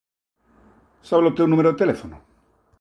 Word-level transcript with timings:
Sabes 1.07 1.27
o 1.31 1.35
teu 1.37 1.47
número 1.51 1.69
de 1.71 1.79
teléfono? 1.81 2.17